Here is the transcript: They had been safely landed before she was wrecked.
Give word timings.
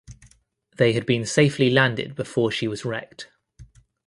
They 0.77 0.93
had 0.93 1.05
been 1.05 1.27
safely 1.27 1.69
landed 1.69 2.15
before 2.15 2.49
she 2.49 2.67
was 2.67 2.83
wrecked. 2.83 3.29